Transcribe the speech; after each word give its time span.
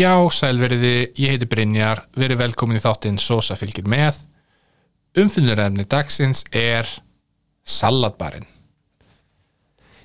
Já, 0.00 0.16
sælveriði, 0.32 1.10
ég 1.20 1.34
heiti 1.34 1.46
Brynjar, 1.50 2.04
verið 2.16 2.38
velkomin 2.40 2.78
í 2.78 2.80
þáttinn 2.80 3.18
Sosa 3.20 3.56
fylgir 3.58 3.88
með. 3.90 4.22
Umfynnurefni 5.18 5.84
dagsins 5.90 6.40
er 6.56 6.88
salatbarinn. 7.66 8.46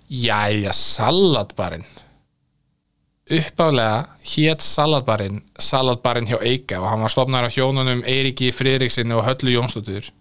Jæja, 0.09 0.73
salatbarinn. 0.76 1.86
Uppálega 3.38 4.02
hét 4.34 4.66
salatbarinn 4.66 5.39
salatbarinn 5.58 6.27
hjá 6.30 6.41
Eika 6.44 6.81
og 6.81 6.91
hann 6.91 7.05
var 7.05 7.14
stofnar 7.14 7.48
af 7.48 7.55
hjónunum 7.55 8.03
Eiriki 8.05 8.52
Friðriksinni 8.53 9.16
og 9.16 9.23
Höllu 9.30 9.55
Jónsdóttur. 9.55 10.12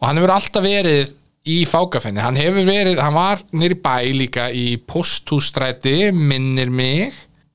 Og 0.00 0.08
hann 0.08 0.22
hefur 0.22 0.34
alltaf 0.38 0.64
verið 0.64 1.12
í 1.44 1.60
fákafinni. 1.68 2.24
Hann 2.24 2.40
hefur 2.40 2.64
verið, 2.64 3.04
hann 3.04 3.18
var 3.18 3.44
nýri 3.52 3.76
bæ 3.84 4.00
líka 4.16 4.48
í 4.48 4.78
posthústræti, 4.80 6.08
minnir 6.14 6.72
mig. 6.72 7.12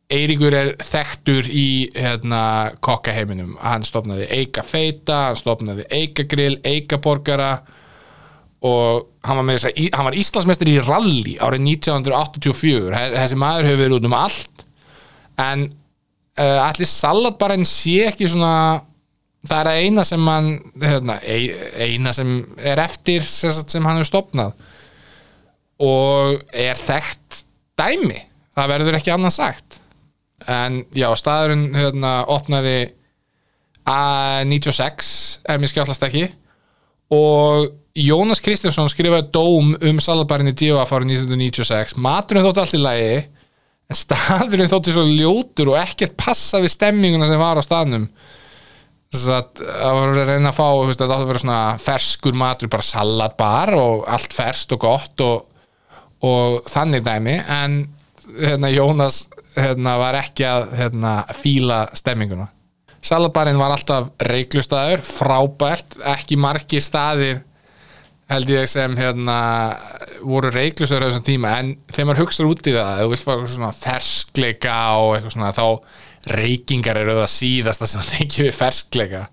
Eiríkur 0.10 0.56
er 0.58 0.72
þekktur 0.82 1.46
í 1.54 1.90
hérna, 1.94 2.72
kokkaheiminum 2.82 3.60
hann 3.62 3.84
stopnaði 3.86 4.26
Eika 4.40 4.64
Feita 4.66 5.28
hann 5.28 5.38
stopnaði 5.38 5.86
Eika 5.94 6.26
Grill, 6.30 6.56
Eika 6.66 6.98
Borgara 6.98 7.60
og 8.66 9.06
hann 9.24 9.38
var, 9.38 9.46
með 9.46 9.68
að, 9.70 9.78
hann 9.94 10.08
var 10.08 10.18
Íslandsmeistur 10.18 10.72
í 10.72 10.80
rally 10.82 11.36
árið 11.38 11.68
1984 11.76 13.04
þessi 13.14 13.38
maður 13.40 13.70
hefur 13.70 13.82
verið 13.84 13.98
út 14.00 14.08
um 14.10 14.16
allt. 14.18 14.64
En 15.40 15.66
uh, 15.70 16.60
allir 16.66 16.90
salatbarinn 16.90 17.68
sé 17.70 18.10
ekki 18.10 18.28
svona 18.32 18.82
það 19.48 19.70
er 19.72 19.86
eina 19.86 20.04
sem 20.08 20.26
hann 20.28 20.50
hérna, 20.82 21.20
eina 21.24 22.16
sem 22.18 22.34
er 22.58 22.82
eftir 22.84 23.24
sem 23.24 23.86
hann 23.86 24.02
hefur 24.02 24.10
stopnað 24.10 24.66
og 25.86 26.42
er 26.52 26.82
þekkt 26.82 27.44
dæmi. 27.80 28.26
Það 28.58 28.74
verður 28.74 28.98
ekki 29.00 29.14
annað 29.14 29.38
sagt 29.38 29.79
en 30.48 30.84
já, 30.96 31.10
staðurinn 31.20 31.74
hérna, 31.76 32.14
opnaði 32.32 32.94
að 33.90 34.46
96 34.52 35.12
ef 35.50 35.60
mér 35.60 35.72
skjállast 35.72 36.06
ekki. 36.08 36.30
Og 37.16 37.72
Jónas 38.00 38.42
Kristjánsson 38.44 38.90
skrifaði 38.92 39.32
dóm 39.34 39.74
um 39.76 40.02
salatbarinn 40.04 40.52
í 40.52 40.56
D.O.A. 40.56 40.86
árið 40.86 41.16
1996 41.18 41.98
maturinn 42.00 42.46
þótti 42.46 42.62
allt 42.64 42.78
í 42.78 42.82
lagi 42.82 43.14
en 43.90 43.98
staðurinn 43.98 44.70
þótti 44.70 44.94
svo 44.94 45.06
ljótur 45.08 45.74
og 45.74 45.80
ekkert 45.82 46.14
passa 46.20 46.62
við 46.62 46.76
stemminguna 46.76 47.28
sem 47.30 47.42
var 47.42 47.58
á 47.58 47.64
staðnum. 47.66 48.06
Þess 49.10 49.30
að 49.34 49.64
það 49.66 49.96
var 49.98 50.12
að 50.12 50.28
reyna 50.30 50.52
að 50.52 50.58
fá 50.60 50.68
veist, 50.86 51.00
það 51.02 51.14
átti 51.16 51.24
að 51.24 51.30
vera 51.32 51.42
svona 51.42 51.62
ferskur 51.82 52.36
matur 52.38 52.70
bara 52.70 52.86
salatbar 52.86 53.74
og 53.80 54.04
allt 54.06 54.36
ferst 54.38 54.76
og 54.76 54.84
gott 54.84 55.24
og, 55.26 55.48
og 56.30 56.60
þannig 56.70 57.08
dæmi. 57.08 57.40
En 57.50 57.80
hérna, 58.38 58.70
Jónas 58.70 59.24
hérna, 59.64 59.98
var 60.02 60.18
ekki 60.20 60.48
að 60.48 60.72
hérna, 60.80 61.14
fíla 61.38 61.84
stemminguna. 61.98 62.50
Salabarinn 63.06 63.60
var 63.60 63.72
alltaf 63.72 64.10
reiklustæður 64.28 65.04
frábært, 65.08 66.00
ekki 66.16 66.36
margi 66.40 66.82
staðir 66.84 67.40
held 68.30 68.52
ég 68.54 68.68
sem 68.70 68.94
hérna, 69.00 69.40
voru 70.22 70.52
reiklustöður 70.54 71.08
á 71.08 71.10
þessum 71.10 71.26
tíma. 71.26 71.56
En 71.62 71.74
þegar 71.90 72.10
maður 72.10 72.24
hugsaður 72.26 72.52
út 72.52 72.70
í 72.70 72.76
það 72.76 73.02
þú 73.02 73.10
vilt 73.14 73.26
fá 73.26 73.34
svona 73.56 73.72
ferskleika 73.74 74.78
og 75.00 75.16
eitthvað 75.16 75.36
svona 75.36 75.56
þá 75.56 75.66
reikingar 76.36 77.00
eru 77.00 77.18
það 77.22 77.32
síðasta 77.34 77.90
sem 77.90 78.08
tekið 78.14 78.50
við 78.50 78.58
ferskleika. 78.60 79.26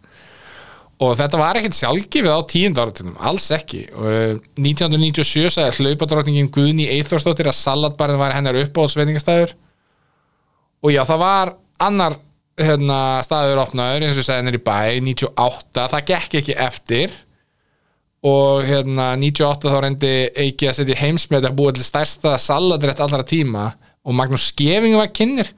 Og 1.05 1.13
þetta 1.19 1.37
var 1.37 1.59
ekkert 1.59 1.77
sjálfgefið 1.77 2.33
á 2.33 2.41
tíund 2.49 2.79
áratunum, 2.81 3.19
alls 3.21 3.51
ekki. 3.53 3.83
Og 3.93 4.39
1997 4.57 5.43
eh, 5.43 5.51
sagði 5.53 5.85
hlaupadrótningin 5.85 6.49
Guðni 6.55 6.87
Eithórsdóttir 6.95 7.51
að 7.51 7.59
salatbarinn 7.59 8.21
var 8.23 8.33
hennar 8.33 8.57
uppáhaldsveitingastæður 8.63 9.53
og 10.85 10.93
já 10.93 11.03
það 11.09 11.23
var 11.23 11.53
annar 11.87 12.17
hérna, 12.61 13.21
staður 13.25 13.61
opnaður 13.67 14.07
eins 14.07 14.19
og 14.19 14.25
segði 14.27 14.41
hennar 14.41 14.59
í 14.59 14.65
bæ 14.65 14.79
98, 15.05 15.87
það 15.93 16.09
gekk 16.13 16.39
ekki 16.41 16.57
eftir. 16.67 17.15
Og 18.27 18.65
hérna 18.67 19.13
98 19.21 19.71
þá 19.71 19.77
reyndi 19.85 20.15
ekki 20.47 20.71
að 20.71 20.81
setja 20.81 20.99
heimsmjöld 20.99 21.47
að 21.47 21.59
búa 21.59 21.75
til 21.77 21.85
stærsta 21.87 22.35
saladrætt 22.43 23.03
allra 23.05 23.23
tíma. 23.27 23.69
Og 24.07 24.17
Magnús 24.17 24.49
Skeving 24.51 24.97
var 24.99 25.13
kynir 25.15 25.53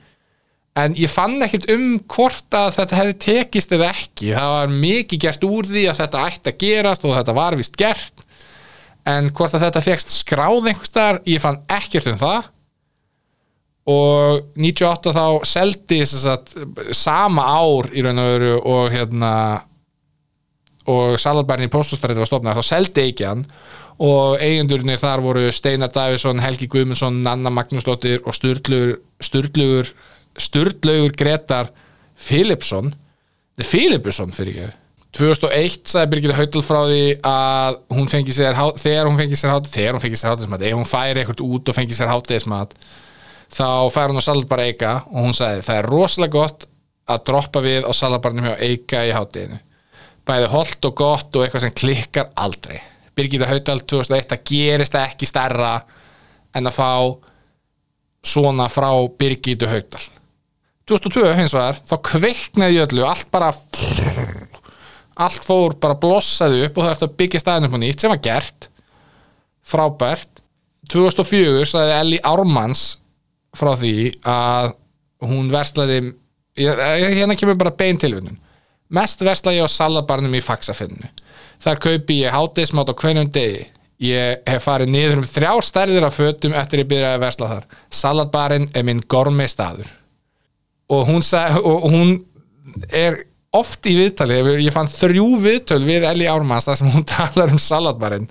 en 0.78 0.94
ég 0.94 1.10
fann 1.10 1.40
ekkert 1.42 1.66
um 1.74 1.96
hvort 2.10 2.54
að 2.54 2.76
þetta 2.76 2.98
hefði 2.98 3.14
tekist 3.24 3.72
eða 3.74 3.88
ekki. 3.94 4.32
Það 4.34 4.52
var 4.54 4.74
mikið 4.84 5.22
gert 5.24 5.46
úr 5.48 5.68
því 5.70 5.84
að 5.90 6.00
þetta 6.02 6.26
ætti 6.28 6.52
að 6.52 6.60
gerast 6.62 7.06
og 7.06 7.16
þetta 7.16 7.36
var 7.38 7.56
vist 7.58 7.78
gert. 7.78 8.26
En 9.08 9.30
hvort 9.32 9.56
að 9.56 9.64
þetta 9.64 9.82
fegst 9.86 10.12
skráð 10.12 10.68
einhverstar, 10.68 11.22
ég 11.26 11.42
fann 11.42 11.62
ekkert 11.72 12.10
um 12.12 12.20
það 12.20 12.50
og 13.88 14.44
98 14.59 15.15
þá 15.16 15.25
seldi 15.49 16.03
sagt, 16.09 16.54
sama 16.93 17.47
ár 17.56 17.88
í 17.97 18.04
raun 18.04 18.21
og 18.21 18.31
veru 18.34 18.54
og 18.60 18.93
hérna 18.93 19.32
og 20.88 21.19
saladbærin 21.21 21.69
í 21.69 21.72
postustræði 21.72 22.22
var 22.22 22.28
stofnað, 22.31 22.60
þá 22.60 22.69
seldi 22.69 23.04
ekki 23.10 23.28
hann 23.28 23.44
og 23.98 24.38
eigendurinnir 24.44 25.00
þar 25.00 25.22
voru 25.25 25.48
Steinar 25.53 25.91
Davísson, 25.93 26.41
Helgi 26.41 26.69
Guðmundsson, 26.71 27.22
Nanna 27.25 27.50
Magnúsdóttir 27.50 28.22
og 28.25 28.37
Sturlugur 28.37 29.91
Sturlugur 30.38 31.16
Gretar 31.19 31.72
Philipsson 32.19 32.93
Philipsson 33.59 34.32
fyrir 34.37 34.69
ekki 34.69 34.77
2001 35.19 35.88
sagði 35.88 36.12
Birgitta 36.12 36.37
Hautal 36.37 36.62
frá 36.62 36.81
því 36.84 37.04
að 37.27 37.78
hún 37.97 38.10
fengi 38.12 38.34
sér 38.37 38.56
þegar 38.78 39.09
hún 39.09 39.19
fengi 39.19 39.38
sér 39.41 39.54
hátismat 39.54 39.75
þegar 39.75 39.97
hún 39.97 40.04
fengi 40.04 40.21
sér 40.21 40.34
hátismat, 40.34 40.65
ef 40.69 40.77
hún 40.77 40.88
færi 40.88 41.22
eitthvað 41.22 41.44
út 41.48 41.71
og 41.72 41.78
fengi 41.78 41.97
sér 41.97 42.12
hátismat 42.12 42.77
þá 43.53 43.88
fær 43.92 44.12
hún 44.12 44.20
á 44.20 44.25
salatbar 44.25 44.64
Eika 44.64 44.92
og 45.09 45.28
hún 45.28 45.36
sagði 45.36 45.64
það 45.66 45.81
er 45.81 45.88
rosalega 45.92 46.36
gott 46.36 46.69
að 47.09 47.25
droppa 47.31 47.62
við 47.64 47.88
á 47.88 47.92
salatbarnum 47.97 48.50
hjá 48.50 48.66
Eika 48.69 49.04
í 49.09 49.14
hátíðinu 49.16 49.62
bæði 50.28 50.50
holdt 50.53 50.91
og 50.91 50.98
gott 50.98 51.36
og 51.38 51.44
eitthvað 51.44 51.62
sem 51.64 51.72
klikkar 51.72 52.28
aldrei. 52.36 52.82
Birgitta 53.16 53.48
Hautal 53.48 53.81
2001 53.81 54.28
það 54.28 54.44
gerist 54.50 54.98
ekki 55.00 55.26
stærra 55.26 55.78
en 56.54 56.69
að 56.69 56.76
fá 56.76 56.92
svona 58.28 58.69
frá 58.69 58.91
Birgittu 59.19 59.70
Hautal 59.70 60.04
2002 60.88 61.32
hins 61.36 61.54
vegar 61.56 61.80
þá 61.84 61.97
kveiknaði 62.10 62.82
öllu, 62.84 63.04
allt 63.04 63.28
bara 63.32 63.50
allt 65.19 65.44
fór 65.44 65.75
bara 65.80 65.98
blossaði 65.98 66.65
upp 66.66 66.78
og 66.78 66.86
það 66.86 66.94
ert 66.94 67.04
að 67.06 67.16
byggja 67.20 67.42
staðin 67.42 67.69
upp 67.69 67.76
á 67.76 67.80
nýtt 67.82 68.04
sem 68.04 68.12
var 68.12 68.22
gert. 68.22 68.69
Frábært. 69.69 70.42
2004 70.88 71.66
sagði 71.69 71.97
Elli 71.98 72.20
Ármanns 72.25 72.84
frá 73.56 73.72
því 73.78 73.94
að 74.28 74.75
hún 75.28 75.48
verslaði 75.53 76.03
hérna 76.59 77.36
kemur 77.38 77.59
bara 77.59 77.75
bein 77.75 77.98
tilvinnun. 78.00 78.38
Mest 78.94 79.22
verslaði 79.25 79.60
ég 79.60 79.69
á 79.69 79.70
salabarnum 79.70 80.36
í 80.36 80.44
faxafinnu 80.44 81.10
þar 81.62 81.81
kaupi 81.82 82.20
ég 82.22 82.34
háteismátt 82.34 82.92
á 82.92 82.94
hverjum 82.94 83.31
degi. 83.34 83.66
Ég 83.98 84.44
hef 84.47 84.62
farið 84.62 84.92
niður 84.94 85.22
um 85.22 85.26
þrjár 85.26 85.64
stærðir 85.66 86.06
af 86.06 86.14
fötum 86.14 86.54
eftir 86.54 86.84
ég 86.84 86.91
byrjaði 86.91 87.19
að 87.19 87.25
versla 87.25 87.48
þar. 87.50 87.64
Salatbarinn 87.91 88.69
er 88.70 88.84
minn 88.86 89.00
gormi 89.10 89.48
staður. 89.50 89.88
Og 90.94 91.09
hún, 91.10 91.25
sag, 91.26 91.59
og 91.59 91.88
hún 91.91 92.15
er 92.94 93.25
oft 93.59 93.88
í 93.91 93.97
viðtali, 93.98 94.38
ég 94.62 94.75
fann 94.75 94.91
þrjú 94.92 95.26
viðtöl 95.42 95.80
við 95.82 96.06
Eli 96.09 96.28
Ármanns 96.30 96.69
þar 96.69 96.80
sem 96.80 96.92
hún 96.94 97.06
talar 97.16 97.53
um 97.53 97.60
salatbarinn 97.60 98.28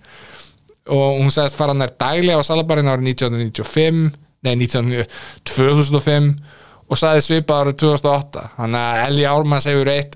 og 0.88 1.18
hún 1.20 1.34
segist 1.34 1.58
fara 1.60 1.74
nær 1.76 1.92
dæli 2.00 2.32
á 2.32 2.40
salatbarinn 2.46 2.88
árið 2.88 3.10
1995 3.12 4.14
nei 4.48 4.56
19, 4.64 5.04
2005 5.52 6.32
og 6.88 7.00
sagði 7.00 7.26
svipa 7.26 7.62
árið 7.62 7.82
2008 7.84 8.46
þannig 8.56 8.88
að 8.88 9.04
Eli 9.10 9.28
Ármanns 9.28 9.68
hefur 9.68 9.92
eitt 9.92 10.16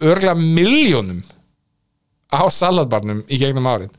örgla 0.00 0.34
miljónum 0.38 1.20
á 2.30 2.42
salatbarnum 2.52 3.24
í 3.28 3.40
gegnum 3.40 3.68
árið. 3.68 3.90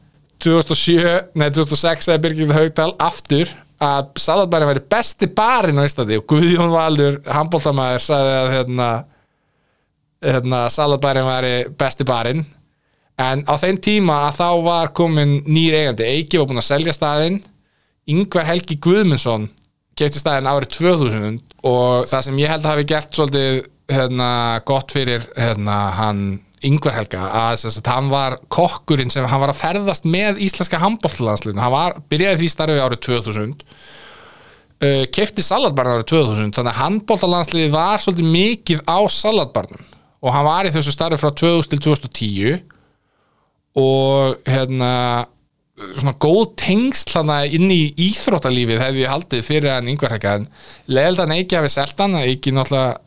2007, 0.41 1.33
nei 1.37 1.49
2006 1.53 2.09
eða 2.09 2.21
Birgir 2.23 2.53
Haugdal 2.55 2.93
aftur 2.97 3.51
að 3.81 4.09
salatbærin 4.21 4.69
væri 4.69 4.83
besti 4.93 5.27
barinn 5.37 5.81
á 5.81 5.85
Íslandi 5.85 6.17
og 6.17 6.25
Guðjón 6.29 6.73
Valur, 6.73 7.19
handbóltamæður 7.25 8.03
sagði 8.05 8.33
að 8.37 8.49
hérna, 8.55 8.89
hérna, 10.25 10.63
salatbærin 10.73 11.29
væri 11.29 11.53
besti 11.77 12.07
barinn. 12.07 12.43
En 13.21 13.43
á 13.45 13.53
þeim 13.61 13.77
tíma 13.83 14.17
að 14.27 14.39
þá 14.39 14.49
var 14.65 14.93
komin 14.97 15.41
nýr 15.45 15.77
eigandi, 15.77 16.07
Eiki 16.07 16.39
var 16.41 16.49
búin 16.49 16.61
að 16.61 16.69
selja 16.71 16.95
staðinn 16.95 17.41
Yngvar 18.09 18.47
Helgi 18.49 18.79
Guðmundsson 18.81 19.49
kefti 19.99 20.21
staðinn 20.21 20.49
árið 20.49 20.77
2000 20.79 21.41
og 21.67 22.07
það 22.09 22.23
sem 22.27 22.39
ég 22.41 22.51
held 22.51 22.65
að 22.65 22.73
hafi 22.73 22.87
gert 22.89 23.17
svolítið 23.17 23.59
hérna, 23.91 24.29
gott 24.65 24.93
fyrir 24.95 25.27
hérna, 25.35 25.77
hann 25.97 26.23
Yngvar 26.65 26.95
Helga 26.99 27.25
að, 27.25 27.65
að 27.69 27.89
hann 27.89 28.11
var 28.11 28.37
kokkurinn 28.53 29.11
sem 29.13 29.25
hann 29.29 29.41
var 29.41 29.53
að 29.53 29.61
ferðast 29.61 30.05
með 30.09 30.41
íslenska 30.45 30.79
handbolllandsliðinu, 30.81 31.61
hann 31.61 31.73
var, 31.73 31.97
byrjaði 32.11 32.43
því 32.43 32.49
starfið 32.53 32.83
árið 32.85 33.01
2000 33.07 33.55
uh, 34.85 35.05
kefti 35.13 35.45
salatbarn 35.45 35.95
árið 35.95 36.09
2000 36.13 36.53
þannig 36.57 36.73
að 36.73 36.81
handbolllandsliði 36.83 37.73
var 37.73 38.03
svolítið 38.03 38.31
mikið 38.35 38.85
á 38.85 38.99
salatbarnum 39.09 39.89
og 40.21 40.35
hann 40.35 40.47
var 40.47 40.69
í 40.69 40.73
þessu 40.73 40.93
starfið 40.93 41.23
frá 41.23 41.33
2000 41.41 41.73
til 41.73 41.81
2010 41.89 42.61
og 43.81 44.41
hérna 44.45 44.93
svona 45.99 46.15
góð 46.21 46.55
tengsl 46.61 47.21
inn 47.57 47.69
í 47.73 47.81
íþróttalífið 48.09 48.81
hefði 48.83 49.05
ég 49.05 49.13
haldið 49.13 49.45
fyrir 49.45 49.73
hann 49.75 49.89
yngvar 49.91 50.15
hekka 50.15 50.35
en 50.39 50.49
leðild 50.91 51.23
hann 51.23 51.35
ekki 51.37 51.59
hafi 51.59 51.71
selt 51.73 52.01
hann 52.01 52.19
ekki 52.21 52.53
náttúrulega 52.55 52.99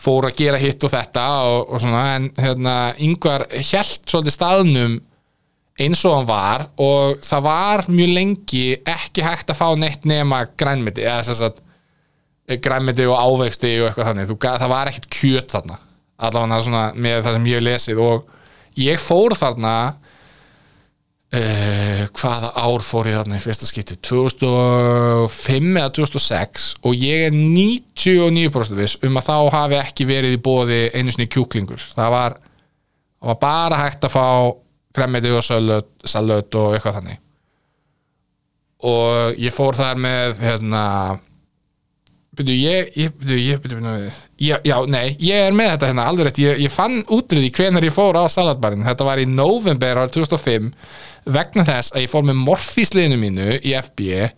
fór 0.00 0.30
að 0.30 0.36
gera 0.38 0.60
hitt 0.60 0.84
og 0.86 0.92
þetta 0.94 1.24
og, 1.44 1.74
og 1.74 1.82
svona 1.82 2.04
en 2.16 2.28
hérna 2.40 2.76
yngvar 3.04 3.46
hjælt 3.52 4.06
svolítið 4.08 4.36
staðnum 4.36 4.98
eins 5.80 6.04
og 6.08 6.16
hann 6.18 6.28
var 6.28 6.66
og 6.80 7.20
það 7.24 7.44
var 7.46 7.84
mjög 7.88 8.14
lengi 8.16 8.64
ekki 8.78 9.24
hægt 9.24 9.52
að 9.52 9.60
fá 9.60 9.68
neitt 9.76 10.08
nema 10.08 10.44
grænmiti 10.60 11.04
eða 11.04 11.26
þess 11.28 11.46
að 11.48 11.60
grænmiti 12.64 13.06
og 13.06 13.20
ávegsti 13.20 13.76
og 13.78 13.90
eitthvað 13.90 14.08
þannig. 14.10 14.28
Þú, 14.30 14.36
það 14.42 14.72
var 14.72 14.90
ekkert 14.90 15.12
kjöt 15.14 15.54
þarna 15.54 15.78
allavega 16.20 16.84
með 16.94 17.22
það 17.24 17.36
sem 17.36 17.48
ég 17.48 17.60
hef 17.60 17.66
lesið 17.66 18.00
og 18.04 18.32
ég 18.80 19.00
fór 19.00 19.36
þarna 19.38 19.74
uh, 21.36 22.02
hvaða 22.16 22.50
ár 22.58 22.84
fór 22.84 23.10
ég 23.10 23.18
þarna 23.20 23.38
í 23.38 23.44
fyrsta 23.44 23.68
skipti? 23.68 23.96
2005 24.06 25.70
eða 25.80 25.92
2006 26.00 26.68
og 26.86 26.98
ég 26.98 27.28
er 27.28 27.36
99% 27.36 28.78
viss 28.78 29.00
um 29.06 29.20
að 29.20 29.30
þá 29.30 29.36
hafi 29.56 29.80
ekki 29.80 30.08
verið 30.10 30.36
í 30.36 30.42
bóði 30.42 30.82
einu 30.94 31.14
sinni 31.14 31.30
kjúklingur. 31.30 31.82
Það 31.94 32.14
var, 32.16 32.38
það 33.20 33.32
var 33.32 33.40
bara 33.46 33.82
hægt 33.84 34.06
að 34.06 34.14
fá 34.16 34.26
gremmiti 34.96 35.32
og 35.34 35.44
salut, 35.46 35.90
salut 36.04 36.58
og 36.58 36.74
eitthvað 36.74 37.00
þannig. 37.00 37.20
Og 38.90 39.36
ég 39.38 39.52
fór 39.52 39.76
þar 39.76 39.98
með 40.00 40.40
hérna 40.40 40.84
byrju, 42.40 42.56
ég, 42.58 42.90
ég, 42.98 43.14
byrju, 43.20 43.38
ég, 43.44 43.62
byrju, 43.62 43.78
byrju, 43.84 44.10
já, 44.40 44.56
já, 44.66 44.76
nei, 44.90 45.14
ég 45.22 45.46
er 45.46 45.56
með 45.56 45.72
þetta 45.74 45.90
hérna 45.92 46.08
alveg 46.10 46.28
rétt, 46.28 46.42
ég, 46.42 46.60
ég 46.66 46.74
fann 46.74 47.00
útrúð 47.06 47.46
í 47.46 47.52
hvenar 47.54 47.86
ég 47.86 47.94
fór 47.94 48.18
á 48.18 48.24
salatbarinn, 48.32 48.84
þetta 48.88 49.06
var 49.06 49.22
í 49.22 49.28
november 49.30 50.02
árið 50.02 50.20
2005, 50.20 50.70
vegna 51.30 51.66
þess 51.68 51.94
að 51.94 52.06
ég 52.06 52.12
fór 52.12 52.26
með 52.28 52.40
morfísliðinu 52.44 53.20
mínu 53.20 53.50
í 53.60 53.74
FB 53.78 54.30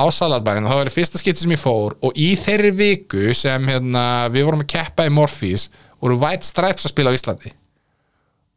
á 0.00 0.04
salatbarinn. 0.12 0.66
Og 0.66 0.72
það 0.72 0.82
var 0.82 0.92
fyrsta 0.94 1.20
skipti 1.20 1.44
sem 1.44 1.54
ég 1.54 1.62
fór 1.62 1.96
og 2.04 2.18
í 2.18 2.32
þeirri 2.40 2.72
viku 2.76 3.34
sem 3.36 3.66
hérna, 3.68 4.04
við 4.32 4.46
vorum 4.48 4.64
að 4.64 4.72
keppa 4.74 5.08
í 5.08 5.14
morfís 5.14 5.68
voru 6.00 6.18
White 6.20 6.46
Stripes 6.46 6.86
að 6.86 6.94
spila 6.94 7.12
á 7.12 7.16
Íslandi. 7.16 7.52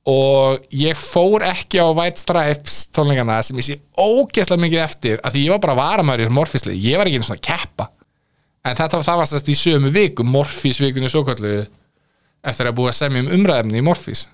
Og 0.09 0.63
ég 0.75 1.00
fór 1.00 1.45
ekki 1.47 1.80
á 1.80 1.88
White 1.95 2.19
Stripes 2.19 2.81
tónleikana 2.95 3.39
sem 3.45 3.59
ég 3.59 3.68
sé 3.69 3.77
ógeðslega 3.95 4.65
mikið 4.65 4.83
eftir 4.83 5.21
af 5.24 5.31
því 5.31 5.45
ég 5.45 5.56
var 5.56 5.63
bara 5.63 5.80
varamæður 5.80 6.31
í 6.31 6.38
morfíslið. 6.39 6.80
Ég 6.83 7.00
var 7.00 7.07
ekki 7.07 7.21
einu 7.21 7.27
svona 7.30 7.39
að 7.39 7.47
keppa 7.47 7.89
en 8.63 8.77
þetta 8.80 9.00
var 9.00 9.07
það 9.07 9.21
var 9.21 9.30
sérst 9.31 9.51
í 9.51 9.57
sömu 9.60 9.92
viku 9.94 10.25
morfísvikunni 10.27 11.12
svo 11.12 11.24
kallu 11.27 11.60
eftir 12.44 12.69
að 12.69 12.77
búa 12.80 12.92
að 12.92 13.00
semja 13.00 13.24
um 13.24 13.31
umræðefni 13.38 13.80
í 13.80 13.86
morfís. 13.86 14.25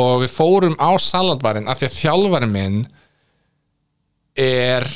Og 0.00 0.24
við 0.24 0.32
fórum 0.32 0.76
á 0.78 0.90
salatbarinn 1.02 1.68
af 1.70 1.80
því 1.80 1.88
að 1.88 1.96
þjálfarinn 1.98 2.54
minn 2.54 2.80
er 4.38 4.86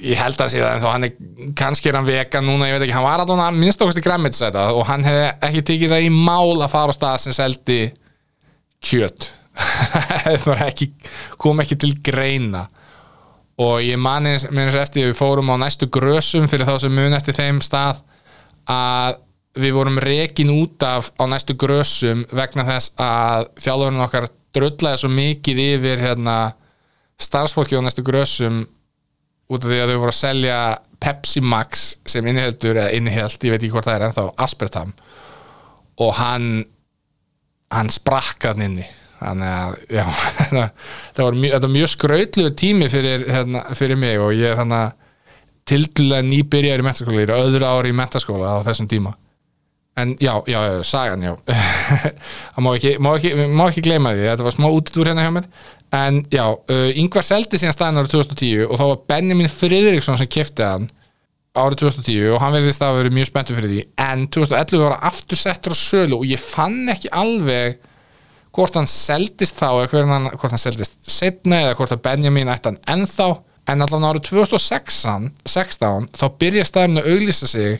ég 0.00 0.18
held 0.18 0.40
að 0.40 0.56
en 0.58 0.82
þá 0.82 0.88
hann 0.88 1.06
er 1.06 1.14
kannski 1.58 1.90
er 1.90 1.98
hann 1.98 2.08
vegan 2.08 2.46
núna, 2.46 2.68
ég 2.68 2.78
veit 2.78 2.86
ekki, 2.86 2.96
hann 2.96 3.06
var 3.06 3.22
að 3.24 3.58
minnst 3.58 3.82
okkur 3.82 4.00
í 4.00 4.04
græmitsæta 4.04 4.70
og 4.76 4.86
hann 4.88 5.04
hefði 5.04 5.26
ekki 5.48 5.64
tekið 5.70 5.94
það 5.94 6.06
í 6.06 6.12
mál 6.14 6.56
að 6.56 6.72
fara 6.72 6.94
á 6.94 6.96
stað 6.96 7.22
sem 7.24 7.36
seldi 7.36 7.80
kjöt. 8.80 9.28
Það 9.60 10.44
var 10.46 10.62
ekki, 10.64 10.86
kom 11.40 11.60
ekki 11.60 11.76
til 11.82 11.90
greina 12.06 12.62
og 13.60 13.82
ég 13.84 13.98
mani 14.00 14.36
minnst 14.54 14.78
eftir 14.80 15.04
að 15.04 15.12
við 15.12 15.18
fórum 15.18 15.52
á 15.52 15.56
næstu 15.60 15.88
grösum 15.92 16.48
fyrir 16.48 16.68
þá 16.68 16.78
sem 16.80 16.94
mun 16.96 17.16
eftir 17.16 17.36
þeim 17.36 17.60
stað 17.64 18.00
að 18.70 19.18
við 19.60 19.74
vorum 19.74 19.98
rekin 20.00 20.52
út 20.54 20.82
af 20.86 21.10
á 21.18 21.24
næstu 21.28 21.56
grösum 21.58 22.22
vegna 22.32 22.64
þess 22.68 22.94
að 23.00 23.48
þjálfurinn 23.60 24.04
okkar 24.06 24.28
drullaði 24.54 25.02
svo 25.02 25.10
mikið 25.12 25.62
yfir 25.64 26.02
hérna, 26.02 26.36
starfsfólki 27.20 27.78
á 27.78 27.82
næstu 27.84 28.04
grösum 28.06 28.62
út 29.50 29.64
af 29.64 29.68
því 29.68 29.80
að 29.82 29.92
þau 29.92 29.98
voru 29.98 30.14
að 30.14 30.20
selja 30.20 30.58
Pepsi 31.00 31.42
Max 31.42 31.84
sem 32.08 32.26
inniheldur 32.28 32.76
eða 32.76 32.94
inniheld, 32.94 33.40
ég 33.42 33.54
veit 33.54 33.62
ekki 33.62 33.72
hvort 33.74 33.88
það 33.88 33.98
er 33.98 34.06
ennþá 34.08 34.26
aspertam 34.44 34.94
og 36.00 36.14
hann 36.20 36.48
hann 37.70 37.92
sprakk 37.92 38.48
hann 38.50 38.64
inni 38.66 38.86
þannig 39.20 39.54
að 39.54 39.74
já, 39.96 40.04
það 41.14 41.24
var 41.24 41.38
mjög, 41.38 41.54
þetta 41.54 41.72
mjög 41.76 41.92
skrautluðu 41.94 42.52
tími 42.62 42.90
fyrir, 42.92 43.26
hérna, 43.30 43.64
fyrir 43.76 44.00
mig 44.00 44.20
og 44.20 44.34
ég 44.36 44.52
er 44.52 44.60
þannig 44.60 44.84
að 44.84 44.94
tildulega 45.70 46.26
nýbyrjar 46.26 46.82
í 46.82 46.86
mentaskóla, 46.86 47.20
ég 47.22 47.28
er 47.28 47.36
öðru 47.36 47.68
ári 47.68 47.92
í 47.92 47.96
mentaskóla 47.96 48.54
á 48.56 48.66
þessum 48.66 48.88
tíma. 48.90 49.14
En 50.00 50.14
já, 50.22 50.32
já, 50.48 50.82
sagan, 50.86 51.22
já. 51.22 51.34
Það 52.54 52.64
má 52.64 52.70
ekki, 52.76 52.94
má 53.02 53.10
ekki, 53.16 53.32
má 53.50 53.64
ekki 53.66 53.84
gleyma 53.84 54.14
því 54.14 54.30
þetta 54.30 54.46
var 54.46 54.56
smá 54.56 54.68
útidúr 54.70 55.10
hérna 55.10 55.26
hjá 55.26 55.34
mér. 55.34 55.50
En 56.00 56.22
já, 56.30 56.44
uh, 56.46 56.88
yngvar 57.02 57.26
seldi 57.26 57.58
síðan 57.58 57.74
staðin 57.74 58.00
árið 58.00 58.14
2010 58.14 58.64
og 58.68 58.78
þá 58.78 58.84
var 58.86 59.04
Benjamin 59.10 59.50
Friðriksson 59.50 60.20
sem 60.20 60.30
kefti 60.30 60.64
hann 60.64 60.86
árið 61.58 61.80
2010 61.82 62.36
og 62.36 62.42
hann 62.44 62.54
verðist 62.54 62.84
að 62.86 63.00
vera 63.00 63.14
mjög 63.18 63.30
spenntur 63.32 63.58
fyrir 63.58 63.72
því. 63.74 63.84
En 64.06 64.26
2011 64.30 64.84
var 64.84 64.94
hann 64.94 65.08
aftur 65.10 65.40
settur 65.40 65.74
á 65.74 65.78
sölu 65.82 66.20
og 66.20 66.28
ég 66.30 66.42
fann 66.42 66.84
ekki 66.94 67.10
alveg 67.10 67.80
hvort 68.56 68.76
hann 68.78 68.88
seldist 68.90 69.58
þá 69.60 69.68
eða 69.68 69.90
hvort 69.92 70.10
hann, 70.10 70.28
hvort 70.34 70.54
hann 70.54 70.62
seldist 70.62 70.98
setna 71.06 71.62
eða 71.66 71.76
hvort 71.78 71.94
að 71.94 72.02
Benjamin 72.06 72.50
ætti 72.50 72.72
hann 72.72 72.82
ennþá. 72.96 73.30
En 73.70 73.84
allan 73.84 74.06
árið 74.08 74.24
2016 74.32 75.28
16, 75.46 76.08
þá 76.16 76.24
byrja 76.40 76.66
staðurinn 76.66 77.02
að 77.02 77.10
auglýsa 77.12 77.50
sig 77.50 77.76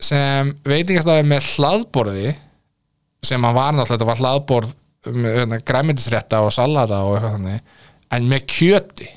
sem 0.00 0.54
veitingastæði 0.64 1.26
með 1.28 1.50
hlaðborði 1.54 2.32
sem 3.24 3.44
hann 3.44 3.56
var 3.56 3.74
náttúrulega, 3.74 3.92
þetta 3.92 4.08
var 4.08 4.22
hlaðborð 4.22 4.72
með 5.12 5.36
hérna, 5.38 5.60
græmyndisrétta 5.68 6.40
og 6.44 6.54
salata 6.54 7.02
og 7.04 7.18
eitthvað 7.18 7.36
þannig, 7.36 7.76
en 8.16 8.30
með 8.30 8.46
kjöti. 8.54 9.10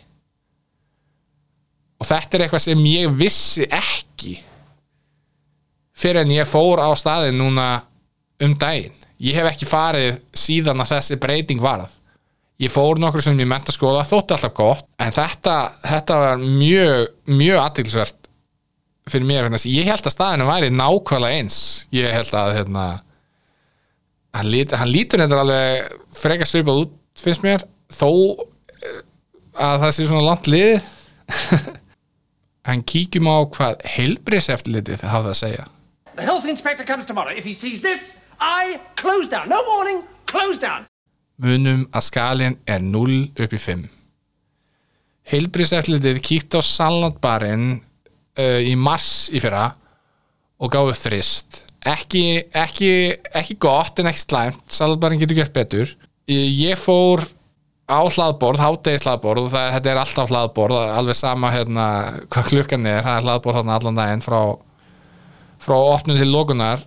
Og 1.98 2.10
þetta 2.10 2.38
er 2.38 2.46
eitthvað 2.46 2.66
sem 2.68 2.86
ég 2.92 3.16
vissi 3.18 3.68
ekki 3.72 4.36
fyrir 5.98 6.26
en 6.26 6.36
ég 6.36 6.50
fór 6.50 6.84
á 6.84 6.92
staðin 7.00 7.40
núna 7.40 7.70
um 8.44 8.54
daginn 8.60 9.07
ég 9.24 9.38
hef 9.38 9.50
ekki 9.52 9.70
farið 9.70 10.20
síðan 10.38 10.84
að 10.84 10.94
þessi 10.96 11.18
breyting 11.22 11.64
varð. 11.64 11.92
Ég 12.62 12.74
fór 12.74 12.98
nokkur 12.98 13.22
sem 13.22 13.38
ég 13.38 13.50
mentaskóla, 13.50 14.06
þótti 14.08 14.34
alltaf 14.34 14.54
gott 14.58 14.88
en 15.02 15.14
þetta, 15.14 15.58
þetta 15.84 16.22
var 16.24 16.40
mjög 16.42 17.12
mjög 17.30 17.60
aðtilsvert 17.62 18.28
fyrir 19.08 19.28
mér, 19.28 19.46
hérna, 19.46 19.60
ég 19.72 19.88
held 19.88 20.08
að 20.08 20.16
staðinu 20.16 20.48
væri 20.50 20.72
nákvæmlega 20.74 21.40
eins. 21.40 21.60
Ég 21.96 22.12
held 22.12 22.34
að 22.36 22.54
hérna, 22.58 22.86
hann, 24.36 24.50
lít, 24.52 24.74
hann 24.76 24.92
lítur 24.92 25.24
þetta 25.24 25.42
alveg 25.44 25.96
frekar 26.18 26.50
svipað 26.50 26.82
út 26.84 26.96
finnst 27.18 27.46
mér, 27.46 27.64
þó 27.94 28.10
eh, 28.42 29.00
að 29.58 29.86
það 29.86 29.94
sé 29.96 30.08
svona 30.10 30.26
langt 30.26 30.50
lið 30.52 30.76
en 32.74 32.84
kíkjum 32.92 33.32
á 33.32 33.38
hvað 33.56 33.88
heilbriseftlitið 33.96 35.08
hafði 35.08 35.34
að 35.34 35.42
segja. 35.42 35.68
The 36.18 36.26
health 36.26 36.50
inspector 36.50 36.86
comes 36.86 37.06
tomorrow. 37.06 37.34
If 37.34 37.46
he 37.46 37.54
sees 37.54 37.82
this, 37.82 38.18
I 38.40 38.80
close 38.96 39.30
down. 39.30 39.50
No 39.50 39.64
warning, 39.68 40.04
close 40.26 40.60
down. 40.60 40.88
munum 41.38 41.84
að 41.94 42.08
skalin 42.08 42.56
er 42.66 42.82
0 42.82 43.18
upp 43.38 43.52
í 43.54 43.60
5 43.62 43.84
heilbriseftlitið 45.30 46.18
kíkti 46.26 46.58
á 46.58 46.64
salatbarinn 46.66 47.68
uh, 47.78 48.60
í 48.64 48.74
mars 48.80 49.28
í 49.30 49.42
fyrra 49.44 49.68
og 50.58 50.72
gáðu 50.74 50.96
þrist 50.98 51.62
ekki, 51.88 52.24
ekki, 52.56 52.92
ekki 53.38 53.58
gott 53.62 54.00
en 54.02 54.10
ekki 54.10 54.24
slæmt, 54.24 54.64
salatbarinn 54.74 55.22
getur 55.22 55.38
gert 55.38 55.54
betur. 55.56 55.92
Ég, 56.28 56.74
fór 56.80 57.24
á 57.88 58.04
hlaðborð, 58.04 58.60
hátegi 58.60 59.06
hlaðborð 59.06 59.46
og 59.46 59.54
það, 59.54 59.68
þetta 59.78 59.92
er 59.92 60.00
alltaf 60.02 60.34
hlaðborð, 60.34 60.80
alveg 60.98 61.16
sama 61.16 61.52
hérna, 61.54 61.86
hvað 62.34 62.50
klukkan 62.50 62.90
er, 62.90 63.06
það 63.06 63.20
er 63.20 63.28
hlaðborð 63.28 63.60
hérna 63.62 63.78
allan 63.78 64.00
daginn 64.02 64.26
frá, 64.26 64.42
frá 65.64 65.78
opnum 65.78 66.20
til 66.20 66.28
lokunar 66.34 66.84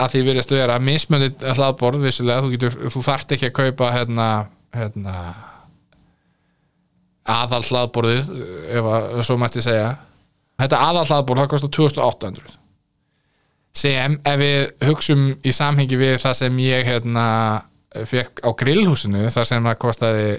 að 0.00 0.14
því 0.14 0.22
virðist 0.28 0.54
að 0.54 0.62
vera 0.62 0.78
mismöndið 0.82 1.46
hlaðborð 1.56 2.06
vissulega, 2.06 2.44
þú, 2.44 2.52
getur, 2.54 2.76
þú 2.94 3.02
þarft 3.06 3.34
ekki 3.36 3.50
að 3.50 3.58
kaupa 3.58 3.90
hérna, 3.94 4.28
hérna 4.76 5.16
aðal 7.30 7.62
hlaðborðið 7.68 8.30
ef 8.78 8.88
að 8.94 9.20
svo 9.28 9.36
mætti 9.40 9.64
segja. 9.64 9.90
Þetta 10.60 10.82
aðal 10.88 11.06
hlaðborð 11.08 11.44
það 11.44 11.52
kostar 11.54 11.74
2800 11.76 12.56
sem 13.80 14.16
ef 14.26 14.38
við 14.40 14.60
hugsum 14.88 15.22
í 15.46 15.52
samhengi 15.54 15.96
við 15.98 16.16
það 16.24 16.34
sem 16.40 16.54
ég 16.64 16.88
hérna 16.88 17.26
fekk 18.06 18.42
á 18.42 18.50
grillhúsinu 18.58 19.30
þar 19.30 19.46
sem 19.46 19.66
það 19.66 19.82
kostaði 19.84 20.30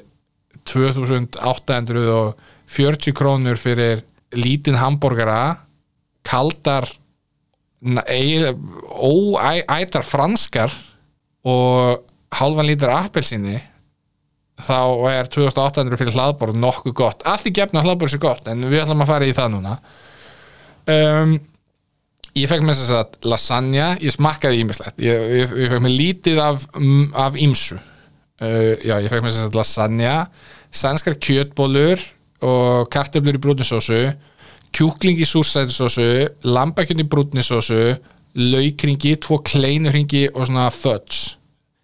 2840 0.67 3.13
krónur 3.17 3.57
fyrir 3.59 4.03
lítinn 4.35 4.79
hambúrgara 4.79 5.57
kaldar 6.27 6.85
óætar 9.01 10.05
franskar 10.05 10.73
og 11.47 12.03
halvan 12.37 12.67
lítur 12.69 12.93
appelsinni 12.93 13.57
þá 14.61 14.81
er 15.09 15.29
2800 15.33 15.97
fyrir 15.97 16.13
hlaðborð 16.13 16.59
nokkuð 16.61 16.93
gott, 16.97 17.23
því 17.25 17.53
gefna 17.57 17.81
hlaðborð 17.81 18.13
sér 18.13 18.21
gott 18.21 18.49
en 18.51 18.61
við 18.67 18.83
ætlum 18.83 19.01
að 19.01 19.09
fara 19.09 19.29
í 19.29 19.33
það 19.33 19.55
núna. 19.55 19.77
Um, 20.91 21.33
ég 22.37 22.49
fekk 22.49 22.63
með 22.65 22.79
þess 22.79 22.95
að 22.95 23.17
lasagna, 23.31 23.87
ég 24.01 24.13
smakkaði 24.15 24.61
ímislegt 24.63 25.01
ég, 25.03 25.25
ég, 25.41 25.53
ég 25.65 25.73
fekk 25.73 25.83
með 25.83 25.97
lítið 25.99 26.41
af, 26.43 26.65
af 27.25 27.37
ímsu 27.39 27.77
uh, 27.77 28.73
já, 28.79 28.95
ég 29.01 29.09
fekk 29.11 29.25
með 29.25 29.35
þess 29.35 29.49
að 29.49 29.59
lasagna 29.59 30.15
sænskar 30.71 31.17
kjötbólur 31.21 32.03
og 32.41 32.89
kartöflur 32.93 33.37
í 33.37 33.41
brúnisósu 33.41 34.01
kjúkling 34.75 35.19
í 35.19 35.27
súrsætisósu 35.27 36.07
lambakjönd 36.47 37.03
í 37.03 37.07
brúnisósu 37.11 37.81
laukringi, 38.37 39.17
tvo 39.19 39.41
kleinurringi 39.43 40.29
og 40.31 40.47
svona 40.47 40.69
fudge 40.71 41.37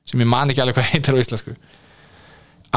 sem 0.08 0.22
ég 0.24 0.30
man 0.30 0.48
ekki 0.52 0.64
alveg 0.64 0.78
hvað 0.78 0.94
heitir 0.94 1.18
á 1.18 1.22
íslensku. 1.22 1.54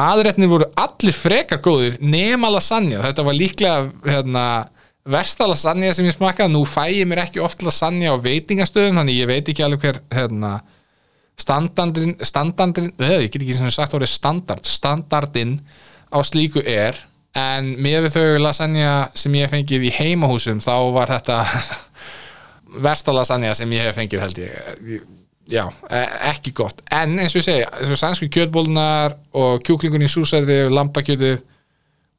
Aðrætnir 0.01 0.49
voru 0.51 0.67
allir 0.79 1.15
frekar 1.15 1.61
góðir 1.63 1.97
nema 2.03 2.49
lasagna, 2.51 2.99
þetta 3.05 3.25
var 3.27 3.37
líklega 3.37 3.77
hérna, 4.07 4.43
versta 5.07 5.47
lasagna 5.47 5.93
sem 5.95 6.07
ég 6.07 6.15
smakkaði, 6.15 6.51
nú 6.51 6.65
fæ 6.67 6.89
ég 6.91 7.07
mér 7.07 7.23
ekki 7.25 7.43
oft 7.43 7.63
lasagna 7.63 8.11
á 8.11 8.19
veitingastöðum, 8.19 8.99
þannig 8.99 9.19
ég 9.21 9.31
veit 9.31 9.51
ekki 9.51 9.63
alveg 9.63 9.85
hver 9.85 10.01
hérna, 10.15 10.51
standardin 11.39 12.17
standardin, 12.27 12.91
eða 12.99 13.21
ég 13.23 13.31
get 13.31 13.45
ekki 13.45 13.57
sem 13.61 13.71
sagt 13.71 13.95
orðið 13.95 14.13
standard, 14.15 14.67
standardin 14.67 15.57
á 16.11 16.19
slíku 16.27 16.63
er 16.67 16.99
en 17.37 17.71
með 17.79 18.09
þau 18.13 18.25
lasagna 18.41 19.09
sem 19.15 19.35
ég 19.39 19.51
fengið 19.51 19.87
í 19.87 19.95
heimahúsum 19.95 20.59
þá 20.63 20.75
var 20.95 21.11
þetta 21.13 21.39
versta 22.87 23.15
lasagna 23.15 23.53
sem 23.57 23.71
ég 23.75 23.87
hef 23.87 23.99
fengið 23.99 24.23
held 24.25 24.41
ég. 24.41 25.03
Já, 25.51 25.65
e- 25.89 26.07
ekki 26.31 26.53
gott. 26.55 26.81
En 26.91 27.17
eins 27.19 27.35
og 27.35 27.41
ég 27.41 27.47
segi, 27.47 27.67
eins 27.67 27.91
og 27.91 27.99
sænsku 27.99 28.29
kjötbólunar 28.31 29.17
og 29.35 29.63
kjúklingun 29.67 30.05
í 30.05 30.09
súsæðri 30.11 30.63
lambakjötu, 30.71 31.37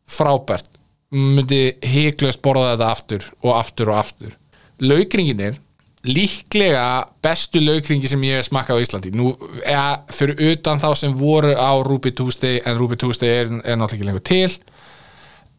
frábært. 0.09 0.69
Myndi 1.13 1.77
heiklaust 1.85 2.41
borða 2.45 2.73
þetta 2.73 2.89
aftur 2.89 3.27
og 3.45 3.53
aftur 3.57 3.93
og 3.93 4.01
aftur. 4.01 4.37
Laukringinir 4.81 5.61
líklega 6.03 7.07
bestu 7.23 7.61
laukringi 7.63 8.09
sem 8.11 8.23
ég 8.27 8.41
hef 8.41 8.49
smakkað 8.49 8.81
á 8.81 8.83
Íslandi. 8.83 9.13
Nú, 9.15 9.33
eða, 9.63 10.03
fyrir 10.13 10.41
utan 10.53 10.81
þá 10.83 10.89
sem 10.99 11.15
voru 11.15 11.53
á 11.55 11.71
Ruby 11.85 12.11
Tuesday 12.17 12.63
en 12.67 12.81
Ruby 12.81 12.99
Tuesday 12.99 13.43
er, 13.43 13.53
er 13.63 13.79
náttúrulega 13.79 14.01
ekki 14.01 14.09
lengur 14.09 14.25
til 14.27 14.57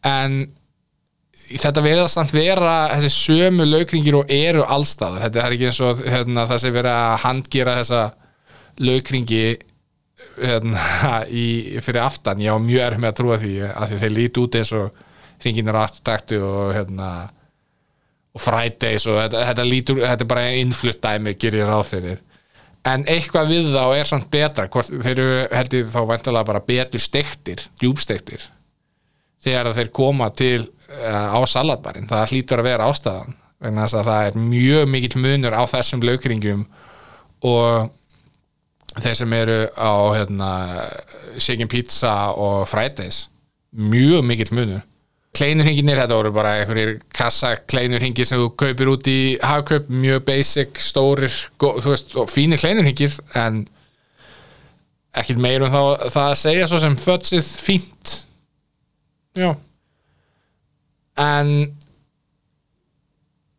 en 0.04 0.44
þetta 1.44 1.84
verða 1.84 2.08
samt 2.10 2.32
vera 2.34 2.74
þessi 2.94 3.12
sömu 3.12 3.66
laukringir 3.68 4.18
og 4.18 4.32
eru 4.32 4.64
allstaðar. 4.64 5.26
Þetta 5.26 5.44
er 5.44 5.56
ekki 5.56 5.70
eins 5.70 5.80
og 5.84 6.02
hérna, 6.04 6.48
það 6.50 6.62
sem 6.62 6.74
vera 6.74 6.96
að 7.04 7.22
handgera 7.24 7.78
þessa 7.80 8.02
laukringi 8.84 9.44
hérna, 10.40 10.84
í, 11.44 11.46
fyrir 11.84 12.04
aftan. 12.04 12.42
Ég 12.42 12.56
á 12.56 12.58
mjög 12.60 12.86
erf 12.88 13.02
með 13.02 13.12
að 13.12 13.18
trúa 13.20 13.40
því 13.42 13.54
að 13.70 13.96
þeir 14.02 14.16
líti 14.18 14.44
út 14.44 14.60
eins 14.60 14.74
og 14.76 15.02
ringinir 15.44 15.76
aftaktu 15.76 16.40
og 16.44 16.74
hérna 16.76 17.08
og 18.34 18.42
Fridays 18.42 19.04
og 19.06 19.20
þetta, 19.20 19.42
þetta 19.50 19.64
lítur 19.68 20.00
þetta 20.02 20.24
er 20.24 20.30
bara 20.30 20.46
innflutt 20.58 21.02
dæmi, 21.04 21.36
gerir 21.38 21.68
ráð 21.68 21.84
fyrir. 21.92 22.22
En 22.84 23.04
eitthvað 23.08 23.52
við 23.52 23.68
þá 23.72 23.84
er 23.96 24.08
samt 24.08 24.26
betra, 24.32 24.66
hvort 24.68 24.90
þeir 24.90 25.12
eru 25.14 25.44
heldur 25.54 25.86
þá 25.88 26.00
vantilega 26.08 26.48
bara 26.50 26.64
betur 26.66 27.00
stektir, 27.00 27.62
djúbstektir 27.80 28.42
þegar 29.44 29.72
þeir 29.76 29.90
koma 29.94 30.30
til 30.36 30.60
uh, 30.64 31.36
á 31.36 31.40
salatbarinn, 31.48 32.08
það 32.10 32.32
hlýtur 32.32 32.62
að 32.62 32.70
vera 32.70 32.88
ástæðan 32.90 33.36
vegna 33.64 33.84
þess 33.84 33.98
að 33.98 34.08
það 34.10 34.30
er 34.30 34.40
mjög 34.52 34.88
mikill 34.92 35.20
munur 35.24 35.56
á 35.56 35.62
þessum 35.70 36.02
laukringum 36.04 36.64
og 37.44 37.92
þeir 39.02 39.16
sem 39.18 39.36
eru 39.36 39.60
á 39.74 39.92
hérna, 40.14 40.50
Shaken 41.38 41.70
Pizza 41.70 42.14
og 42.38 42.66
Fridays 42.70 43.28
mjög 43.74 44.26
mikill 44.26 44.52
munur. 44.54 44.82
Kleinurhinginir, 45.34 45.98
þetta 45.98 46.14
voru 46.14 46.30
bara 46.30 46.52
einhverjir 46.60 47.00
kassa 47.10 47.56
kleinurhingir 47.66 48.28
sem 48.28 48.38
þú 48.38 48.52
kaupir 48.60 48.90
út 48.92 49.08
í 49.10 49.34
hagkaup, 49.42 49.88
mjög 49.90 50.20
basic, 50.28 50.78
stórir 50.78 51.32
veist, 51.58 52.14
og 52.14 52.30
fínir 52.30 52.62
kleinurhingir 52.62 53.16
en 53.40 53.64
ekkert 55.14 55.42
meir 55.42 55.64
um 55.66 55.74
það, 55.74 56.22
að 56.22 56.36
segja 56.38 56.68
svo 56.70 56.78
sem 56.82 56.94
fötsið 56.98 57.50
fínt 57.66 58.14
já. 59.38 59.50
En 61.20 61.50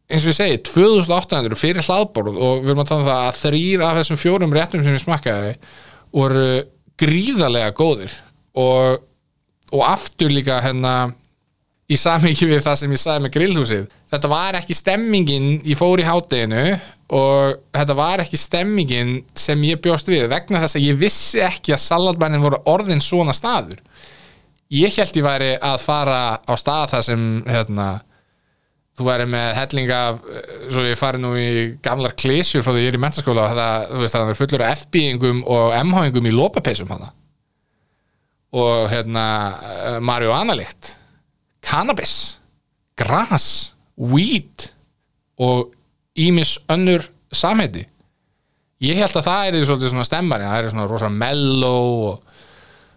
eins 0.05 0.22
og 0.25 0.32
ég 0.32 0.38
segi 0.38 0.62
2800 0.70 1.58
fyrir 1.58 1.86
hlaðborð 1.86 2.38
og 2.38 2.63
við 2.63 2.72
erum 2.72 2.84
að 2.84 2.89
tala 2.91 3.01
um 3.01 3.10
það 3.10 3.25
að 3.25 3.41
þrýr 3.41 3.84
af 3.86 4.00
þessum 4.00 4.22
fjórum 4.22 4.55
réttum 4.55 4.86
sem 4.86 4.96
ég 4.96 5.03
smakkaði 5.03 5.53
voru 6.15 6.48
gríðarlega 7.01 7.74
góðir 7.75 8.13
og, 8.55 9.05
og 9.74 9.86
aftur 9.88 10.32
líka 10.32 10.62
hérna 10.63 10.96
í 11.91 11.98
samhengi 12.00 12.48
við 12.50 12.63
það 12.65 12.77
sem 12.82 12.94
ég 12.96 13.01
sagði 13.01 13.24
með 13.25 13.34
grillhúsið. 13.36 13.89
Þetta 14.10 14.29
var 14.32 14.58
ekki 14.58 14.77
stemmingin 14.77 15.50
ég 15.65 15.77
fór 15.77 16.01
í 16.01 16.08
hátteginu 16.08 16.63
og 17.13 17.60
þetta 17.75 17.98
var 17.98 18.24
ekki 18.24 18.39
stemmingin 18.41 19.20
sem 19.38 19.62
ég 19.67 19.82
bjóst 19.84 20.10
við 20.10 20.25
vegna 20.32 20.63
þess 20.63 20.79
að 20.79 20.88
ég 20.88 21.01
vissi 21.01 21.44
ekki 21.46 21.75
að 21.75 21.84
salatbænin 21.84 22.46
voru 22.46 22.62
orðin 22.70 23.03
svona 23.03 23.36
staður 23.38 23.82
ég 24.75 25.00
held 25.00 25.20
ég 25.20 25.25
væri 25.25 25.53
að 25.63 25.79
fara 25.84 26.20
á 26.44 26.53
stað 26.60 26.96
þar 26.96 27.05
sem 27.08 27.25
hérna, 27.48 27.88
þú 28.96 29.08
væri 29.10 29.27
með 29.32 29.51
helling 29.60 29.94
af 29.96 30.22
eh, 30.32 30.50
svo 30.70 30.86
ég 30.88 31.00
fari 31.00 31.22
nú 31.24 31.34
í 31.39 31.50
gamlar 31.86 32.15
klísjur 32.17 32.65
frá 32.65 32.74
því 32.75 32.86
ég 32.86 32.94
er 32.94 33.00
í 33.00 33.03
mentaskóla 33.03 33.50
það, 33.51 33.96
veist, 34.01 34.17
það 34.17 34.34
er 34.34 34.39
fullur 34.41 34.65
af 34.65 34.84
FB-ingum 34.86 35.44
og 35.55 35.75
MH-ingum 35.82 36.29
í 36.29 36.36
lópapeisum 36.36 36.91
hana 36.91 37.12
og 38.55 38.88
hérna 38.91 39.25
eh, 39.60 40.00
marihuana-lykt 40.03 40.96
cannabis 41.65 42.38
gras, 42.96 43.75
weed 43.98 44.70
og 45.41 45.74
ímis 46.15 46.55
önnur 46.72 47.03
samheiti. 47.36 47.84
Ég 48.84 49.00
held 49.00 49.17
að 49.20 49.27
það 49.27 49.48
er 49.50 49.65
svolítið 49.67 49.91
svona 49.91 50.08
stemmari 50.08 50.48
það 50.48 50.62
er 50.62 50.72
svona 50.72 50.88
rosa 50.91 51.10
mellow 51.12 51.91
og 52.10 52.39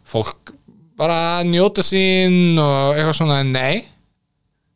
fólk 0.08 0.52
bara 0.98 1.44
njóta 1.46 1.84
sín 1.86 2.58
og 2.60 2.96
eitthvað 2.96 3.16
svona 3.20 3.38
nei. 3.46 3.86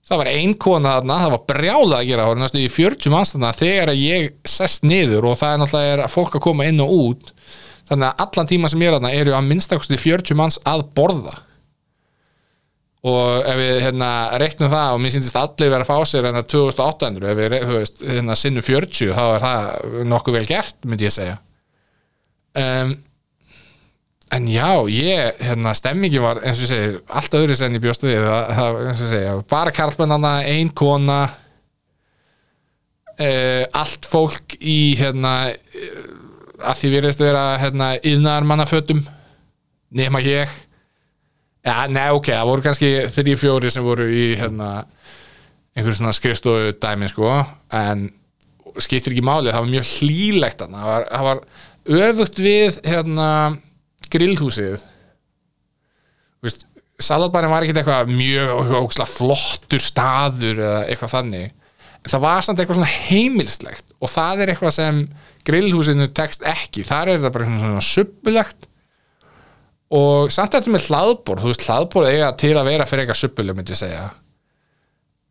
Það 0.02 0.18
var 0.18 0.28
ein 0.32 0.54
kona 0.60 0.96
þarna, 0.96 1.18
það 1.22 1.32
var 1.32 1.42
brjálað 1.48 1.98
að 2.00 2.08
gera 2.08 2.24
það 2.24 2.32
var 2.32 2.40
næstu 2.42 2.60
í 2.60 2.70
40 2.74 3.12
manns 3.14 3.32
þarna 3.32 3.52
þegar 3.56 3.92
ég 3.96 4.32
sest 4.50 4.82
niður 4.84 5.28
og 5.30 5.38
það 5.40 5.52
er 5.54 5.62
náttúrulega 5.62 6.08
fólk 6.10 6.36
að 6.36 6.44
koma 6.48 6.66
inn 6.68 6.82
og 6.82 6.94
út. 6.96 7.30
Þannig 7.88 8.08
að 8.08 8.24
allan 8.24 8.50
tíma 8.50 8.70
sem 8.70 8.82
ég 8.82 8.90
er 8.90 8.96
þarna 8.98 9.14
eru 9.20 9.34
að 9.36 9.48
minnstakosti 9.48 9.98
40 10.02 10.38
manns 10.38 10.58
að 10.68 10.84
borða. 10.96 11.36
Og 13.02 13.46
ef 13.50 13.56
við 13.58 13.80
hérna 13.82 14.10
reiknum 14.38 14.70
það 14.70 14.96
og 14.96 15.00
mér 15.02 15.14
syndist 15.14 15.38
allir 15.38 15.72
vera 15.72 15.86
að 15.86 15.88
fá 15.90 16.10
sér 16.10 16.28
hérna 16.28 16.44
2800 16.46 17.30
ef 17.32 17.40
við 17.40 17.56
veist, 17.72 18.04
hérna 18.06 18.36
sinnum 18.38 18.66
40 18.66 19.16
þá 19.16 19.22
er 19.24 19.46
það 19.46 19.96
nokkuð 20.12 20.38
vel 20.38 20.44
gert 20.50 20.86
myndi 20.86 21.08
ég 21.08 21.14
segja. 21.14 21.40
Um, 22.58 22.94
en 24.32 24.48
já 24.48 24.70
ég, 24.88 25.40
hérna 25.44 25.74
stemmingin 25.76 26.24
var 26.24 26.40
eins 26.40 26.58
og 26.60 26.66
ég 26.66 26.72
segi, 26.72 26.98
allt 27.12 27.34
öðru 27.36 27.56
sem 27.58 27.74
ég 27.76 27.82
bjóst 27.84 28.04
við. 28.06 28.24
Það, 28.24 28.80
eins 28.86 29.00
og 29.00 29.06
ég 29.06 29.12
segi, 29.12 29.32
bara 29.52 29.74
karlmennana 29.76 30.34
ein 30.48 30.70
kona 30.72 31.20
uh, 33.18 33.64
allt 33.82 34.08
fólk 34.08 34.56
í 34.58 34.94
hérna 35.00 35.34
uh, 35.52 36.22
að 36.62 36.78
því 36.80 36.92
virðist 36.96 37.22
vera 37.22 37.44
hérna 37.60 37.94
yðnar 37.98 38.46
mannafötum 38.48 39.02
nema 39.92 40.22
ég. 40.24 40.50
Já, 41.62 41.86
nei, 41.92 42.08
ok, 42.10 42.32
það 42.32 42.48
voru 42.48 42.64
kannski 42.64 42.90
þrjí 43.14 43.36
fjóri 43.38 43.70
sem 43.70 43.84
voru 43.86 44.08
í 44.10 44.32
hérna, 44.38 44.82
einhver 45.76 45.94
svona 45.94 46.14
skrifstofu 46.16 46.72
dæmi 46.82 47.06
sko, 47.10 47.36
en 47.78 48.08
skiptir 48.82 49.14
ekki 49.14 49.22
máli, 49.26 49.52
það 49.52 49.60
var 49.60 49.70
mjög 49.70 49.90
hlýlegt 49.92 50.64
þarna. 50.64 50.80
það 50.80 50.90
var, 50.90 51.04
það 51.12 51.28
var 51.28 52.08
öfugt 52.08 52.40
við 52.42 52.80
hérna, 52.88 53.28
grillhúsið. 54.12 54.84
Salatbærin 57.02 57.50
var 57.50 57.64
ekkit 57.64 57.80
eitthvað 57.80 58.12
mjög 58.12 58.72
óksla 58.82 59.06
flottur 59.08 59.82
staður 59.82 60.60
eða 60.62 60.80
eitthvað 60.86 61.14
þannig. 61.16 61.52
En 62.02 62.10
það 62.10 62.24
var 62.24 62.44
samt 62.44 62.60
eitthvað 62.60 62.80
svona 62.80 62.92
heimilslegt 62.92 63.92
og 64.02 64.10
það 64.10 64.42
er 64.42 64.52
eitthvað 64.52 64.74
sem 64.74 65.00
grillhúsinu 65.46 66.08
tekst 66.14 66.42
ekki, 66.46 66.84
þar 66.86 67.12
er 67.12 67.20
þetta 67.20 67.34
bara 67.36 67.48
svona, 67.48 67.84
suppulegt 67.86 68.66
og 69.92 70.32
samt 70.34 70.56
þetta 70.56 70.72
með 70.72 70.88
hlaðborð. 70.88 71.44
Þú 71.44 71.52
veist 71.52 71.66
hlaðborð 71.68 72.10
eiga 72.10 72.32
til 72.42 72.54
að 72.56 72.70
vera 72.70 72.88
fyrir 72.88 73.04
eitthvað 73.04 73.22
suppuleg 73.22 73.58
myndi 73.58 73.74
ég 73.74 73.82
segja. 73.82 74.08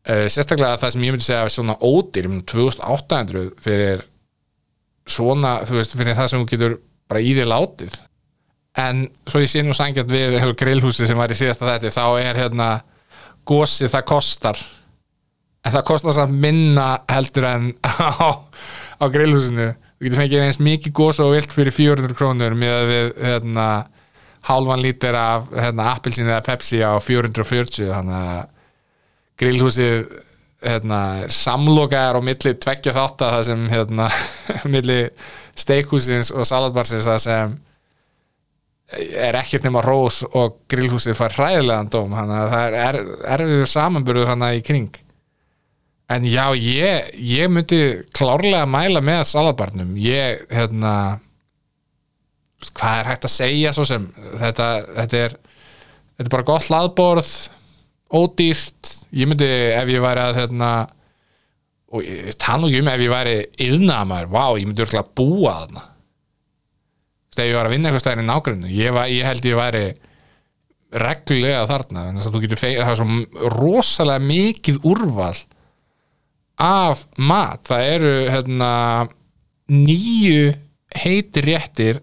Uh, 0.02 0.26
sérstaklega 0.32 0.80
það 0.82 0.96
sem 0.96 1.04
ég 1.06 1.14
myndi 1.14 1.28
segja 1.28 1.52
svona 1.54 1.76
ódýr 1.78 2.30
um 2.30 2.40
2800 2.48 3.52
fyrir 3.62 4.06
svona, 5.12 5.60
þú 5.68 5.78
veist, 5.78 5.94
fyrir 5.98 6.18
það 6.18 6.32
sem 6.32 6.42
þú 6.42 6.50
getur 6.54 6.80
bara 7.12 7.22
í 7.22 7.36
því 7.36 7.46
látið 7.52 8.00
en 8.80 9.04
svo 9.28 9.42
ég 9.44 9.51
sé 9.51 9.63
nú 9.66 9.75
sangjart 9.75 10.12
við 10.12 10.38
grillhúsi 10.60 11.08
sem 11.08 11.20
var 11.20 11.32
í 11.34 11.38
síðasta 11.38 11.68
þetta 11.68 11.92
þá 11.96 12.06
er 12.22 12.40
hérna 12.40 12.70
gósið 13.48 13.92
það 13.96 14.08
kostar. 14.12 14.62
En 15.66 15.74
það 15.75 15.88
kostar 15.92 16.16
samt 16.18 16.38
minna 16.42 16.88
heldur 17.12 17.48
en 17.50 17.72
á, 17.86 18.32
á 19.01 19.06
grillhúsinu. 19.12 19.72
Þú 19.75 20.08
getur 20.08 20.22
fengið 20.24 20.46
eins 20.46 20.62
mikið 20.63 20.96
gós 20.98 21.20
og 21.22 21.36
vilt 21.36 21.54
fyrir 21.54 21.75
400 21.75 22.18
krónur 22.18 22.56
með 22.58 22.88
við 22.90 23.12
hérna 23.22 23.68
hálfan 24.48 24.82
lítir 24.82 25.13
af 25.18 25.51
hérna, 25.54 25.92
appelsín 25.94 26.30
eða 26.30 26.42
Pepsi 26.46 26.82
á 26.82 26.98
440 26.98 27.92
þannig 27.92 28.30
að 28.32 28.48
grillhúsið 29.42 30.00
hérna, 30.62 31.01
samlokaðar 31.34 32.18
á 32.18 32.22
milli 32.25 32.54
tveggja 32.58 32.94
þátt 32.96 33.25
að 33.25 33.36
það 33.36 33.46
sem 33.50 33.68
hérna, 33.70 34.08
milli 34.74 35.00
steikhúsins 35.58 36.32
og 36.34 36.48
salatbarsins 36.50 37.06
það 37.06 37.22
sem 37.25 37.56
er 39.00 39.38
ekkert 39.40 39.64
nema 39.68 39.82
rós 39.86 40.22
og 40.36 40.58
grillhúsið 40.72 41.16
fær 41.20 41.36
hræðilegan 41.38 41.90
dóm 41.94 42.16
þannig 42.18 42.38
að 42.42 42.52
það 42.52 42.66
er 42.68 42.78
er- 42.82 43.26
erfiður 43.38 43.70
samanburður 43.72 44.32
hann 44.34 44.46
í 44.52 44.62
kring. 44.68 44.90
En 46.12 46.26
já, 46.28 46.50
ég, 46.60 47.12
ég 47.24 47.48
myndi 47.48 47.78
klárlega 48.12 48.66
mæla 48.68 49.00
með 49.00 49.22
salatbarnum 49.30 49.94
ég, 49.96 50.42
hérna 50.52 51.20
hvað 52.78 52.98
er 53.00 53.10
hægt 53.10 53.28
að 53.30 53.34
segja 53.34 53.72
svo 53.74 53.86
sem 53.88 54.10
þetta, 54.42 54.68
þetta 54.98 55.22
er 55.26 55.38
þetta 55.40 56.26
er 56.28 56.34
bara 56.36 56.48
gott 56.52 56.68
hlaðborð 56.68 57.30
ódýrt. 58.12 58.92
Ég 59.16 59.30
myndi 59.32 59.48
ef 59.48 59.88
ég 59.90 60.04
væri 60.04 60.26
að 60.26 60.42
hérna 60.42 60.72
og 61.92 62.06
tala 62.40 62.68
um 62.68 62.88
ef 62.92 63.02
ég 63.04 63.12
væri 63.12 63.38
yðnaðamaður, 63.70 64.30
vá, 64.32 64.44
ég 64.60 64.68
myndi 64.68 64.84
örgulega 64.86 65.16
búa 65.18 65.56
þarna 65.64 65.88
þegar 67.36 67.50
ég 67.50 67.58
var 67.58 67.70
að 67.70 67.76
vinna 67.76 67.90
eitthvað 67.90 68.06
stæðin 68.06 68.24
í 68.24 68.30
nágrunni 68.30 68.74
ég, 68.76 69.02
ég 69.16 69.28
held 69.28 69.48
ég 69.48 69.60
væri 69.60 69.86
reglulega 70.92 71.64
þarna 71.70 72.06
það 72.20 72.82
er 72.82 73.00
svo 73.00 73.50
rosalega 73.56 74.26
mikið 74.28 74.82
úrval 74.92 75.36
af 76.62 77.06
mat. 77.18 77.64
Það 77.68 77.88
eru 77.96 78.14
hérna 78.30 78.72
nýju 79.72 80.54
heitir 81.02 81.48
réttir 81.48 82.02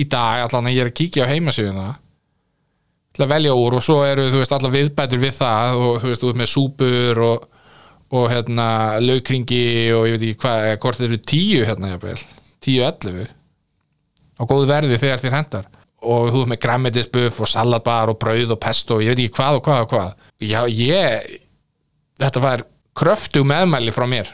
í 0.00 0.06
dag, 0.10 0.46
allan 0.46 0.70
að 0.70 0.74
ég 0.74 0.84
er 0.84 0.90
að 0.90 0.98
kíkja 0.98 1.26
á 1.28 1.30
heimasíðuna 1.30 1.88
til 3.14 3.24
að 3.24 3.32
velja 3.34 3.56
úr 3.58 3.76
og 3.78 3.84
svo 3.84 4.00
eru 4.06 4.28
þú 4.32 4.40
veist 4.40 4.54
allar 4.54 4.74
viðbætur 4.74 5.22
við 5.22 5.34
það 5.36 5.80
og 5.84 5.96
þú 6.02 6.10
veist 6.10 6.24
ert 6.26 6.40
með 6.40 6.50
súpur 6.50 7.20
og, 7.26 7.44
og 8.16 8.26
hérna 8.32 8.68
laukringi 9.02 9.64
og 9.94 10.06
ég 10.08 10.16
veit 10.16 10.26
ekki 10.30 10.40
hvað, 10.44 10.70
hvort 10.82 11.04
eru 11.06 11.20
tíu 11.32 11.66
hérna 11.68 11.92
jafnvel, 11.94 12.22
tíu 12.64 12.86
ellefu 12.86 13.26
á 14.40 14.42
góðu 14.48 14.70
verði 14.70 14.98
þegar 15.00 15.22
þér 15.22 15.36
hendar 15.36 15.70
og 16.00 16.30
þú 16.32 16.42
ert 16.42 16.50
með 16.54 16.60
græmmetisbuff 16.64 17.40
og 17.44 17.50
salatbar 17.50 18.12
og 18.12 18.18
brauð 18.22 18.54
og 18.56 18.60
pesto 18.62 18.96
og 18.96 19.04
ég 19.04 19.12
veit 19.12 19.26
ekki 19.26 19.36
hvað 19.36 19.58
og 19.58 19.66
hvað 19.66 19.82
og 19.84 19.90
hvað. 19.92 20.12
Já 20.40 20.60
ég 20.72 21.34
þetta 22.20 22.44
var 22.44 22.64
kröftu 22.96 23.44
meðmæli 23.46 23.92
frá 23.94 24.06
mér 24.08 24.32